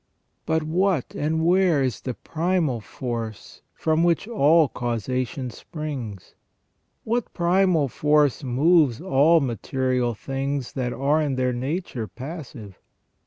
[0.47, 6.33] But what, and where, is the primal force from which all causation springs?
[7.03, 12.79] What primal force moves all material things that are in their nature passive